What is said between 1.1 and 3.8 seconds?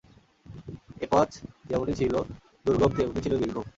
পথ যেমনি ছিল দুর্গম তেমনি ছিল দীর্ঘও।